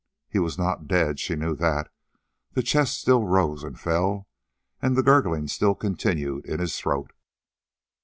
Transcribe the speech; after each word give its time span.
He 0.27 0.39
was 0.39 0.57
not 0.57 0.87
dead. 0.87 1.19
She 1.19 1.35
knew 1.35 1.55
that, 1.57 1.91
the 2.53 2.63
chest 2.63 2.99
still 2.99 3.23
rose 3.27 3.63
and 3.63 3.79
fell, 3.79 4.27
and 4.81 4.95
the 4.95 5.03
gurgling 5.03 5.47
still 5.47 5.75
continued 5.75 6.43
in 6.47 6.59
his 6.59 6.75
throat. 6.75 7.13